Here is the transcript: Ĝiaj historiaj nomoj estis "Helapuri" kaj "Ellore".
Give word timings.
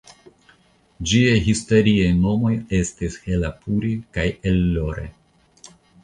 Ĝiaj 1.09 1.33
historiaj 1.47 2.07
nomoj 2.21 2.53
estis 2.77 3.17
"Helapuri" 3.25 3.91
kaj 4.17 4.25
"Ellore". 4.53 5.05